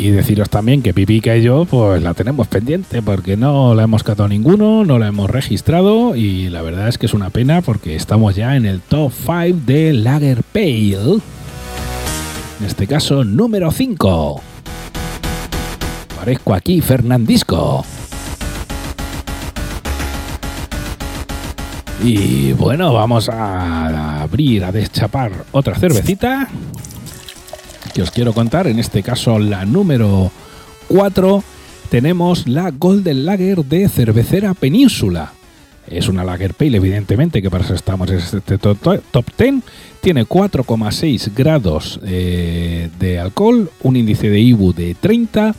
Y 0.00 0.08
deciros 0.08 0.48
también 0.48 0.80
que 0.80 0.94
Pipica 0.94 1.36
y 1.36 1.42
yo 1.42 1.66
pues 1.66 2.02
la 2.02 2.14
tenemos 2.14 2.48
pendiente 2.48 3.02
porque 3.02 3.36
no 3.36 3.74
la 3.74 3.82
hemos 3.82 4.02
catado 4.02 4.30
ninguno, 4.30 4.82
no 4.82 4.98
la 4.98 5.08
hemos 5.08 5.28
registrado 5.28 6.16
y 6.16 6.48
la 6.48 6.62
verdad 6.62 6.88
es 6.88 6.96
que 6.96 7.04
es 7.04 7.12
una 7.12 7.28
pena 7.28 7.60
porque 7.60 7.96
estamos 7.96 8.34
ya 8.34 8.56
en 8.56 8.64
el 8.64 8.80
top 8.80 9.12
5 9.12 9.58
de 9.66 9.92
Lager 9.92 10.42
Pale. 10.42 11.20
En 12.60 12.66
este 12.66 12.86
caso 12.86 13.24
número 13.24 13.70
5. 13.70 14.40
Parezco 16.16 16.54
aquí 16.54 16.80
Fernandisco. 16.80 17.84
Y 22.02 22.54
bueno, 22.54 22.94
vamos 22.94 23.28
a 23.28 24.22
abrir, 24.22 24.64
a 24.64 24.72
deschapar 24.72 25.30
otra 25.52 25.74
cervecita 25.74 26.48
os 28.02 28.10
quiero 28.10 28.32
contar. 28.32 28.66
En 28.66 28.78
este 28.78 29.02
caso, 29.02 29.38
la 29.38 29.64
número 29.64 30.30
4, 30.88 31.42
tenemos 31.90 32.46
la 32.46 32.70
Golden 32.70 33.24
Lager 33.24 33.64
de 33.64 33.88
Cervecera 33.88 34.54
Península. 34.54 35.32
Es 35.86 36.08
una 36.08 36.24
Lager 36.24 36.54
Pale, 36.54 36.76
evidentemente, 36.76 37.42
que 37.42 37.50
para 37.50 37.64
eso 37.64 37.74
estamos 37.74 38.10
en 38.10 38.18
este 38.18 38.58
top 38.58 39.26
10. 39.36 39.54
Tiene 40.00 40.24
4,6 40.24 41.34
grados 41.34 42.00
eh, 42.04 42.88
de 42.98 43.18
alcohol, 43.18 43.70
un 43.82 43.96
índice 43.96 44.30
de 44.30 44.40
IBU 44.40 44.72
de 44.72 44.94
30 44.94 45.54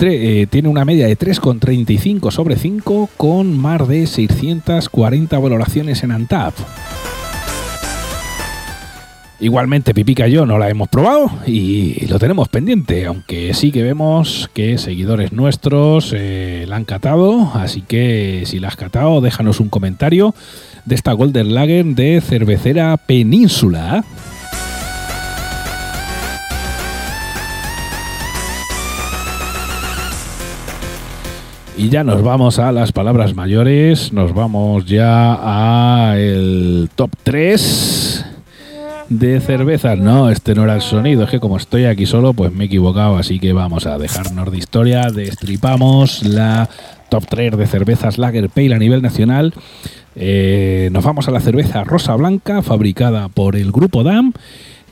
eh, 0.00 0.46
tiene 0.48 0.68
una 0.68 0.84
media 0.84 1.08
de 1.08 1.18
3,35 1.18 2.30
sobre 2.30 2.56
5 2.56 3.10
con 3.16 3.58
más 3.58 3.88
de 3.88 4.06
640 4.06 5.38
valoraciones 5.38 6.04
en 6.04 6.12
Antap. 6.12 6.54
Igualmente 9.40 9.94
Pipica 9.94 10.26
y 10.26 10.32
yo 10.32 10.46
no 10.46 10.58
la 10.58 10.68
hemos 10.68 10.88
probado 10.88 11.30
y 11.46 12.06
lo 12.06 12.18
tenemos 12.18 12.48
pendiente, 12.48 13.06
aunque 13.06 13.54
sí 13.54 13.70
que 13.70 13.84
vemos 13.84 14.50
que 14.52 14.78
seguidores 14.78 15.32
nuestros 15.32 16.12
eh, 16.12 16.64
la 16.66 16.74
han 16.74 16.84
catado, 16.84 17.52
así 17.54 17.82
que 17.82 18.42
si 18.46 18.58
la 18.58 18.66
has 18.66 18.74
catado 18.74 19.20
déjanos 19.20 19.60
un 19.60 19.68
comentario 19.68 20.34
de 20.86 20.94
esta 20.96 21.12
Golden 21.12 21.54
Lager 21.54 21.84
de 21.84 22.20
cervecera 22.20 22.96
Península. 22.96 24.04
Y 31.76 31.90
ya 31.90 32.02
nos 32.02 32.24
vamos 32.24 32.58
a 32.58 32.72
las 32.72 32.90
palabras 32.90 33.36
mayores, 33.36 34.12
nos 34.12 34.34
vamos 34.34 34.84
ya 34.86 35.38
a 35.40 36.18
el 36.18 36.90
top 36.96 37.10
3 37.22 38.07
de 39.08 39.40
cervezas. 39.40 39.98
No, 39.98 40.30
este 40.30 40.54
no 40.54 40.64
era 40.64 40.74
el 40.74 40.82
sonido, 40.82 41.24
es 41.24 41.30
que 41.30 41.40
como 41.40 41.56
estoy 41.56 41.84
aquí 41.84 42.06
solo, 42.06 42.34
pues 42.34 42.52
me 42.52 42.64
he 42.64 42.66
equivocado, 42.66 43.16
así 43.16 43.38
que 43.38 43.52
vamos 43.52 43.86
a 43.86 43.98
dejarnos 43.98 44.50
de 44.50 44.58
historia, 44.58 45.10
destripamos 45.10 46.22
la 46.24 46.68
top 47.08 47.24
3 47.28 47.56
de 47.56 47.66
cervezas 47.66 48.18
Lager 48.18 48.50
Pale 48.50 48.74
a 48.74 48.78
nivel 48.78 49.02
nacional. 49.02 49.54
Eh, 50.14 50.90
nos 50.92 51.04
vamos 51.04 51.28
a 51.28 51.30
la 51.30 51.40
cerveza 51.40 51.84
Rosa 51.84 52.14
Blanca, 52.16 52.62
fabricada 52.62 53.28
por 53.28 53.56
el 53.56 53.72
grupo 53.72 54.02
DAM, 54.02 54.32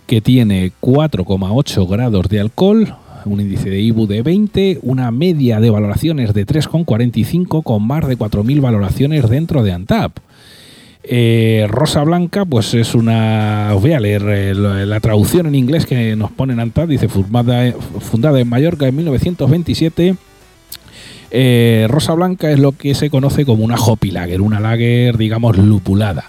que 0.06 0.20
tiene 0.20 0.72
4,8 0.80 1.88
grados 1.88 2.28
de 2.28 2.40
alcohol, 2.40 2.94
un 3.24 3.40
índice 3.40 3.68
de 3.68 3.80
IBU 3.80 4.06
de 4.06 4.22
20, 4.22 4.78
una 4.82 5.10
media 5.10 5.60
de 5.60 5.68
valoraciones 5.68 6.32
de 6.32 6.46
3,45 6.46 7.62
con 7.62 7.86
más 7.86 8.06
de 8.06 8.16
4.000 8.16 8.60
valoraciones 8.60 9.28
dentro 9.28 9.62
de 9.62 9.72
ANTAP. 9.72 10.18
Eh, 11.08 11.66
Rosa 11.68 12.02
Blanca, 12.02 12.44
pues 12.44 12.74
es 12.74 12.94
una. 12.94 13.70
Os 13.74 13.80
voy 13.80 13.92
a 13.92 14.00
leer 14.00 14.22
eh, 14.28 14.54
la, 14.54 14.98
traducción 14.98 15.46
en 15.46 15.54
inglés 15.54 15.86
que 15.86 16.16
nos 16.16 16.32
pone 16.32 16.52
en 16.52 16.60
ANTAP. 16.60 16.88
Dice: 16.88 17.08
fundada, 17.08 18.40
en 18.40 18.48
Mallorca 18.48 18.88
en 18.88 18.96
1927. 18.96 20.16
Eh, 21.30 21.86
Rosa 21.88 22.14
Blanca 22.14 22.50
es 22.50 22.58
lo 22.58 22.72
que 22.72 22.94
se 22.94 23.08
conoce 23.08 23.44
como 23.44 23.64
una 23.64 23.76
hoppy 23.76 24.10
lager, 24.10 24.40
una 24.40 24.58
lager, 24.58 25.16
digamos, 25.16 25.56
lupulada. 25.56 26.24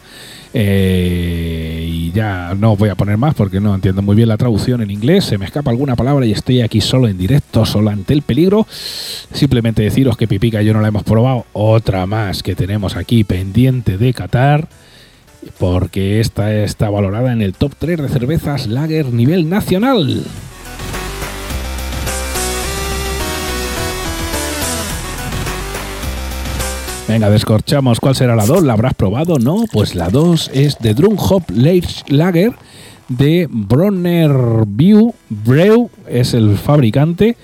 Ya 2.11 2.53
no 2.55 2.75
voy 2.75 2.89
a 2.89 2.95
poner 2.95 3.17
más 3.17 3.35
porque 3.35 3.59
no 3.59 3.73
entiendo 3.73 4.01
muy 4.01 4.15
bien 4.15 4.29
la 4.29 4.37
traducción 4.37 4.81
en 4.81 4.91
inglés. 4.91 5.25
Se 5.25 5.37
me 5.37 5.45
escapa 5.45 5.71
alguna 5.71 5.95
palabra 5.95 6.25
y 6.25 6.31
estoy 6.31 6.61
aquí 6.61 6.81
solo 6.81 7.07
en 7.07 7.17
directo, 7.17 7.65
solo 7.65 7.89
ante 7.89 8.13
el 8.13 8.21
peligro. 8.21 8.67
Simplemente 8.69 9.81
deciros 9.81 10.17
que 10.17 10.27
Pipica 10.27 10.61
y 10.61 10.65
yo 10.65 10.73
no 10.73 10.81
la 10.81 10.87
hemos 10.89 11.03
probado. 11.03 11.45
Otra 11.53 12.05
más 12.05 12.43
que 12.43 12.55
tenemos 12.55 12.95
aquí 12.95 13.23
pendiente 13.23 13.97
de 13.97 14.13
Qatar. 14.13 14.67
Porque 15.59 16.19
esta 16.19 16.53
está 16.53 16.89
valorada 16.89 17.31
en 17.31 17.41
el 17.41 17.53
top 17.53 17.73
3 17.77 18.01
de 18.01 18.09
cervezas 18.09 18.67
lager 18.67 19.13
nivel 19.13 19.49
nacional. 19.49 20.23
Venga, 27.07 27.29
descorchamos 27.29 28.01
cuál 28.01 28.15
será 28.15 28.35
la 28.35 28.45
2. 28.45 28.63
¿La 28.63 28.73
habrás 28.73 28.93
probado? 28.93 29.39
No, 29.39 29.63
pues 29.71 29.95
la 29.95 30.09
2 30.09 30.51
es 30.53 30.77
de 30.79 30.93
Drum 30.93 31.15
Hop 31.17 31.43
Lager 32.09 32.51
de 33.07 33.47
Bronner 33.49 34.65
View. 34.67 35.13
Brew 35.29 35.89
es 36.09 36.33
el 36.33 36.57
fabricante. 36.57 37.37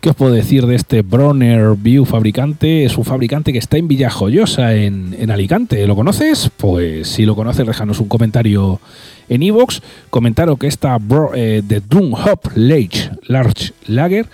¿Qué 0.00 0.08
os 0.08 0.16
puedo 0.16 0.32
decir 0.32 0.66
de 0.66 0.76
este 0.76 1.02
Bronner 1.02 1.74
View 1.76 2.06
fabricante? 2.06 2.86
Es 2.86 2.96
un 2.96 3.04
fabricante 3.04 3.52
que 3.52 3.58
está 3.58 3.76
en 3.76 3.86
Villajoyosa, 3.86 4.74
en, 4.74 5.14
en 5.18 5.30
Alicante. 5.30 5.86
¿Lo 5.86 5.94
conoces? 5.94 6.50
Pues 6.56 7.06
si 7.06 7.26
lo 7.26 7.36
conoces, 7.36 7.66
déjanos 7.66 8.00
un 8.00 8.08
comentario 8.08 8.80
en 9.28 9.42
iVoox. 9.42 9.80
comentaros 10.08 10.58
que 10.58 10.68
esta 10.68 10.98
eh, 11.34 11.62
de 11.62 11.80
Drum 11.80 12.14
Hop 12.14 12.50
Large 12.54 13.74
Lager 13.86 14.26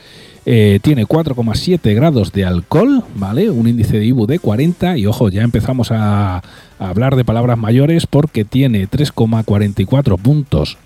eh, 0.51 0.81
tiene 0.81 1.05
4,7 1.05 1.95
grados 1.95 2.33
de 2.33 2.47
alcohol, 2.47 3.05
¿vale? 3.17 3.51
Un 3.51 3.69
índice 3.69 3.99
de 3.99 4.07
IBU 4.07 4.27
de 4.27 4.39
40 4.39 4.97
y 4.97 5.05
ojo, 5.05 5.29
ya 5.29 5.43
empezamos 5.43 5.91
a, 5.91 6.43
hablar 6.79 7.17
de 7.17 7.25
palabras 7.27 7.59
mayores 7.59 8.07
porque 8.07 8.47
tiene 8.47 8.89
3,44 8.89 10.17
puntos 10.17 10.79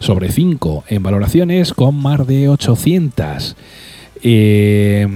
sobre 0.00 0.32
5 0.32 0.82
en 0.88 1.04
valoraciones 1.04 1.74
con 1.74 1.94
más 1.94 2.26
de 2.26 2.48
800. 2.48 3.54
Eh, 4.24 5.06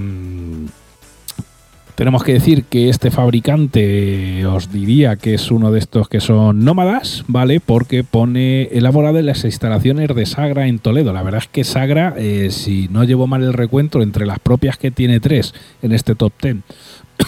tenemos 2.03 2.25
que 2.25 2.33
decir 2.33 2.65
que 2.65 2.89
este 2.89 3.13
fabricante 3.13 4.45
os 4.45 4.73
diría 4.73 5.15
que 5.15 5.35
es 5.35 5.53
uno 5.53 5.71
de 5.71 5.79
estos 5.79 6.09
que 6.09 6.19
son 6.21 6.65
nómadas, 6.65 7.23
¿vale? 7.29 7.61
Porque 7.61 8.03
pone 8.03 8.65
elaborado 8.73 9.21
en 9.21 9.27
las 9.27 9.45
instalaciones 9.45 10.09
de 10.13 10.27
Sagra 10.27 10.67
en 10.67 10.81
Toledo. 10.81 11.13
La 11.13 11.23
verdad 11.23 11.43
es 11.43 11.47
que 11.47 11.63
Sagra, 11.63 12.15
eh, 12.19 12.49
si 12.51 12.89
no 12.89 13.05
llevo 13.05 13.29
mal 13.29 13.45
el 13.45 13.53
recuento, 13.53 14.03
entre 14.03 14.27
las 14.27 14.41
propias 14.41 14.79
que 14.79 14.91
tiene 14.91 15.21
tres 15.21 15.55
en 15.81 15.93
este 15.93 16.17
top 16.17 16.33
ten, 16.41 16.65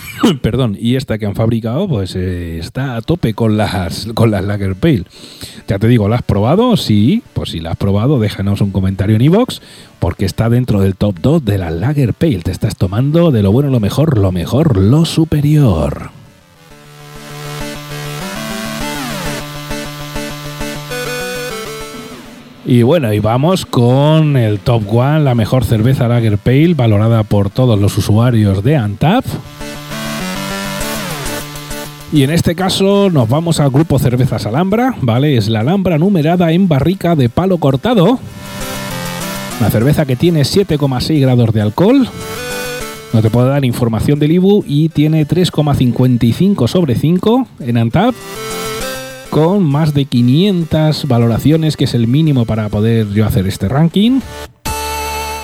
perdón, 0.43 0.77
y 0.79 0.97
esta 0.97 1.19
que 1.19 1.27
han 1.27 1.35
fabricado, 1.35 1.89
pues 1.89 2.15
eh, 2.17 2.59
está 2.59 2.97
a 2.97 3.03
tope 3.03 3.35
con 3.35 3.57
las, 3.57 4.09
con 4.15 4.31
las 4.31 4.45
Lager 4.45 4.75
Pale. 4.75 5.05
Ya 5.69 5.79
te 5.79 5.89
digo, 5.89 6.09
¿la 6.09 6.17
has 6.17 6.23
probado? 6.23 6.77
Sí, 6.77 7.23
pues 7.33 7.51
si 7.51 7.61
la 7.61 7.73
has 7.73 7.77
probado, 7.77 8.19
déjanos 8.19 8.61
un 8.61 8.71
comentario 8.71 9.17
en 9.17 9.23
iVoox, 9.23 9.61
porque 9.99 10.25
está 10.25 10.49
dentro 10.49 10.81
del 10.81 10.97
top 10.97 11.17
2 11.21 11.45
de 11.45 11.59
la 11.59 11.71
Lager 11.71 12.15
Pale. 12.15 12.41
Te 12.41 12.51
estás 12.51 12.77
tomando 12.77 13.31
de 13.31 13.43
lo 13.43 13.53
bueno 13.53 13.71
lo 13.71 13.81
mejor, 13.81 14.19
lo 14.19 14.33
mejor, 14.33 14.77
lo 14.77 15.05
superior. 15.05 16.11
Y 22.67 22.83
bueno, 22.83 23.13
y 23.13 23.19
vamos 23.19 23.67
con 23.67 24.39
el 24.39 24.59
Top 24.59 24.85
One, 24.91 25.21
la 25.21 25.35
mejor 25.35 25.65
cerveza 25.65 26.09
Lager 26.09 26.39
Pale, 26.39 26.73
valorada 26.73 27.23
por 27.23 27.51
todos 27.51 27.79
los 27.79 27.99
usuarios 27.99 28.65
de 28.65 28.77
Antap. 28.77 29.25
Y 32.15 32.23
en 32.23 32.31
este 32.31 32.55
caso 32.55 33.11
nos 33.11 33.29
vamos 33.29 33.59
al 33.59 33.71
grupo 33.71 33.99
Cervezas 33.99 34.47
Alhambra, 34.47 34.95
¿vale? 35.01 35.37
Es 35.37 35.49
la 35.49 35.61
Alhambra 35.61 35.99
numerada 35.99 36.53
en 36.53 36.69
barrica 36.69 37.17
de 37.17 37.29
palo 37.29 37.59
cortado. 37.59 38.21
Una 39.59 39.69
cerveza 39.69 40.07
que 40.07 40.15
tiene 40.15 40.43
7,6 40.43 41.21
grados 41.21 41.53
de 41.53 41.61
alcohol. 41.61 42.09
No 43.13 43.21
te 43.21 43.31
puedo 43.31 43.49
dar 43.49 43.65
información 43.65 44.21
del 44.21 44.31
IBU 44.31 44.63
y 44.65 44.91
tiene 44.91 45.27
3,55 45.27 46.69
sobre 46.69 46.95
5 46.95 47.49
en 47.59 47.79
Antap 47.79 48.15
con 49.29 49.65
más 49.65 49.93
de 49.93 50.05
500 50.05 51.09
valoraciones, 51.09 51.77
que 51.77 51.83
es 51.83 51.95
el 51.95 52.07
mínimo 52.07 52.45
para 52.45 52.69
poder 52.69 53.09
yo 53.11 53.27
hacer 53.27 53.49
este 53.49 53.69
ranking. 53.69 54.21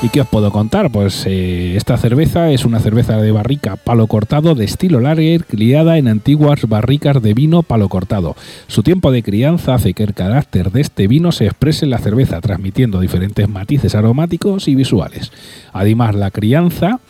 ¿Y 0.03 0.09
qué 0.09 0.23
os 0.23 0.29
puedo 0.29 0.51
contar? 0.51 0.91
Pues 0.91 1.27
eh, 1.27 1.77
esta 1.77 1.99
cerveza 1.99 2.51
es 2.51 2.65
una 2.65 2.81
cerveza 2.81 3.19
de 3.19 3.33
barrica 3.33 3.77
palo 3.77 4.07
cortado 4.07 4.55
de 4.55 4.65
estilo 4.65 4.99
lager 4.99 5.45
criada 5.45 5.99
en 5.99 6.09
antiguas 6.09 6.67
barricas 6.67 7.21
de 7.21 7.35
vino 7.35 7.63
palo 7.63 7.91
cortado. 7.91 8.35
Su 8.67 8.83
tiempo 8.83 9.13
de 9.13 9.23
crianza 9.23 9.75
hace 9.75 9.93
que 9.93 10.03
el 10.03 10.15
carácter 10.15 10.73
de 10.73 10.81
este 10.81 11.07
vino 11.07 11.33
se 11.33 11.45
exprese 11.45 11.85
en 11.85 11.91
la 11.91 11.99
cerveza, 11.99 12.41
transmitiendo 12.41 12.99
diferentes 12.99 13.47
matices 13.47 13.95
aromáticos 13.95 14.69
y 14.69 14.75
visuales. 14.75 15.33
Además, 15.75 16.15
la 16.15 16.31
crianza 16.31 17.01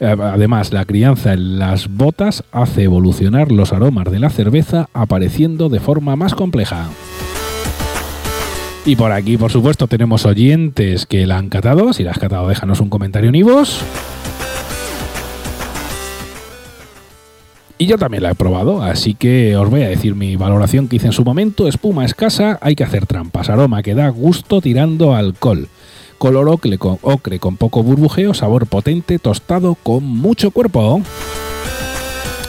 eh, 0.00 0.16
Además, 0.18 0.72
la 0.72 0.86
crianza 0.86 1.34
en 1.34 1.58
las 1.58 1.88
botas 1.88 2.44
hace 2.52 2.84
evolucionar 2.84 3.52
los 3.52 3.72
aromas 3.74 4.10
de 4.10 4.20
la 4.20 4.30
cerveza 4.30 4.88
apareciendo 4.94 5.68
de 5.68 5.80
forma 5.80 6.16
más 6.16 6.34
compleja. 6.34 6.88
Y 8.84 8.96
por 8.96 9.12
aquí, 9.12 9.36
por 9.36 9.50
supuesto, 9.50 9.86
tenemos 9.86 10.24
oyentes 10.24 11.04
que 11.04 11.26
la 11.26 11.38
han 11.38 11.48
catado. 11.48 11.92
Si 11.92 12.04
la 12.04 12.12
has 12.12 12.18
catado, 12.18 12.48
déjanos 12.48 12.80
un 12.80 12.88
comentario 12.88 13.28
en 13.28 13.34
Ivos. 13.34 13.82
Y 17.80 17.86
yo 17.86 17.96
también 17.96 18.24
la 18.24 18.32
he 18.32 18.34
probado, 18.34 18.82
así 18.82 19.14
que 19.14 19.56
os 19.56 19.70
voy 19.70 19.82
a 19.82 19.88
decir 19.88 20.16
mi 20.16 20.34
valoración 20.34 20.88
que 20.88 20.96
hice 20.96 21.06
en 21.06 21.12
su 21.12 21.24
momento. 21.24 21.68
Espuma 21.68 22.04
escasa, 22.04 22.58
hay 22.60 22.74
que 22.74 22.82
hacer 22.82 23.06
trampas. 23.06 23.50
Aroma 23.50 23.84
que 23.84 23.94
da 23.94 24.08
gusto 24.08 24.60
tirando 24.60 25.14
alcohol. 25.14 25.68
Color 26.18 26.48
ocre 26.48 26.78
con, 26.78 26.98
ocre 27.02 27.38
con 27.38 27.56
poco 27.56 27.84
burbujeo, 27.84 28.34
sabor 28.34 28.66
potente, 28.66 29.20
tostado 29.20 29.76
con 29.76 30.02
mucho 30.02 30.50
cuerpo. 30.50 31.00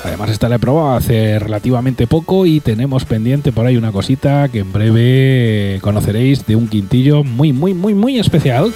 Además, 0.10 0.32
esta 0.32 0.50
la 0.50 0.56
he 0.56 0.60
probado 0.60 0.96
hace 0.96 1.38
relativamente 1.38 2.08
poco 2.08 2.48
y 2.48 2.62
tenemos 2.62 3.06
pendiente 3.06 3.51
por 3.51 3.68
ahí 3.68 3.78
una 3.78 3.92
cosita 3.92 4.50
que 4.50 4.60
en 4.60 4.74
breve 4.74 5.78
conoceréis 5.82 6.48
de 6.48 6.56
un 6.56 6.68
quintillo 6.68 7.24
muy, 7.24 7.54
muy, 7.54 7.75
muy, 7.75 7.94
muy 7.94 8.18
especial. 8.18 8.74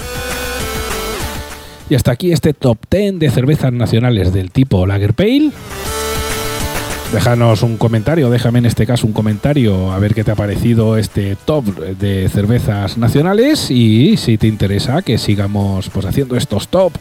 Y 1.90 1.96
hasta 1.96 2.12
aquí 2.12 2.32
este 2.32 2.54
top 2.54 2.78
10 2.90 3.18
de 3.18 3.32
cervezas 3.32 3.74
nacionales 3.74 4.32
del 4.32 4.52
tipo 4.52 4.86
Lager 4.86 5.16
Pale. 5.16 5.50
Déjanos 7.12 7.64
un 7.64 7.78
comentario, 7.78 8.30
déjame 8.30 8.60
en 8.60 8.68
este 8.68 8.86
caso 8.86 9.08
un 9.08 9.14
comentario 9.14 9.92
a 9.92 9.98
ver 9.98 10.14
qué 10.14 10.24
te 10.24 10.30
ha 10.30 10.36
parecido 10.36 10.98
este 10.98 11.36
top 11.46 11.66
de 11.66 12.30
cervezas 12.30 13.00
nacionales 13.00 13.72
y 13.72 14.18
si 14.18 14.38
te 14.38 14.46
interesa 14.46 15.02
que 15.02 15.18
sigamos 15.18 15.90
pues 15.90 16.06
haciendo 16.06 16.36
estos 16.38 16.68
top 16.68 16.94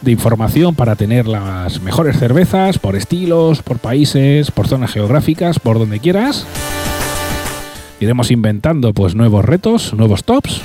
de 0.00 0.12
información 0.12 0.74
para 0.74 0.96
tener 0.96 1.26
las 1.26 1.80
mejores 1.80 2.18
cervezas 2.18 2.78
por 2.78 2.96
estilos, 2.96 3.62
por 3.62 3.78
países, 3.78 4.50
por 4.50 4.68
zonas 4.68 4.92
geográficas, 4.92 5.58
por 5.58 5.78
donde 5.78 6.00
quieras. 6.00 6.46
Iremos 8.00 8.30
inventando 8.30 8.92
pues 8.94 9.14
nuevos 9.14 9.44
retos, 9.44 9.92
nuevos 9.94 10.24
tops. 10.24 10.60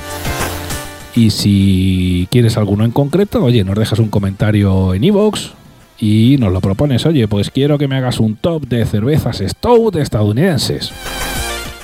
Y 1.16 1.30
si 1.30 2.28
quieres 2.32 2.58
alguno 2.58 2.86
en 2.86 2.92
concreto, 2.92 3.44
oye, 3.44 3.64
nos 3.64 3.78
dejas 3.78 4.00
un 4.00 4.10
comentario 4.10 4.94
en 4.94 5.04
iVoox 5.04 5.52
y 6.00 6.38
nos 6.40 6.52
lo 6.52 6.60
propones, 6.60 7.06
oye, 7.06 7.28
pues 7.28 7.52
quiero 7.52 7.78
que 7.78 7.88
me 7.88 7.96
hagas 7.96 8.20
un 8.20 8.36
top 8.36 8.68
de 8.68 8.86
cervezas 8.86 9.44
Stout 9.46 9.96
estadounidenses. 9.96 10.92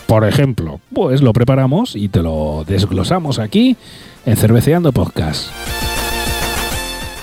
Por 0.07 0.27
ejemplo, 0.27 0.79
pues 0.93 1.21
lo 1.21 1.31
preparamos 1.33 1.95
y 1.95 2.09
te 2.09 2.23
lo 2.23 2.63
desglosamos 2.67 3.37
aquí 3.37 3.77
en 4.25 4.35
Cerveceando 4.35 4.91
Podcast. 4.91 5.51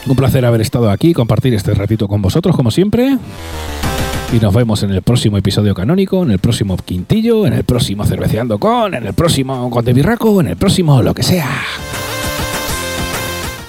Un 0.09 0.15
placer 0.15 0.45
haber 0.45 0.61
estado 0.61 0.91
aquí, 0.91 1.13
compartir 1.13 1.53
este 1.55 1.75
ratito 1.75 2.07
con 2.07 2.23
vosotros, 2.23 2.55
como 2.55 2.71
siempre. 2.71 3.19
Y 4.33 4.37
nos 4.39 4.55
vemos 4.55 4.83
en 4.83 4.91
el 4.91 5.03
próximo 5.03 5.37
episodio 5.37 5.75
canónico, 5.75 6.23
en 6.23 6.31
el 6.31 6.39
próximo 6.39 6.77
quintillo, 6.77 7.47
en 7.47 7.53
el 7.53 7.65
próximo 7.65 8.05
cerveceando 8.05 8.59
con, 8.59 8.95
en 8.95 9.07
el 9.07 9.15
próximo 9.15 9.69
con 9.69 9.85
de 9.85 9.93
birraco, 9.93 10.41
en 10.41 10.49
el 10.49 10.57
próximo 10.57 11.03
lo 11.03 11.13
que 11.13 11.23
sea. 11.23 11.49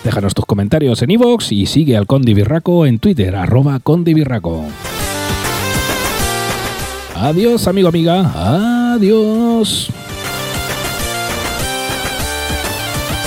Déjanos 0.04 0.34
tus 0.34 0.46
comentarios 0.46 1.02
en 1.02 1.12
iVoox 1.12 1.52
y 1.52 1.66
sigue 1.66 1.98
al 1.98 2.08
Conde 2.08 2.34
Birraco 2.34 2.86
en 2.86 3.00
Twitter, 3.00 3.36
arroba 3.36 3.80
Conde 3.80 4.14
Birraco. 4.14 4.64
Adiós, 7.16 7.68
amigo, 7.68 7.90
amiga. 7.90 8.94
Adiós. 8.94 9.92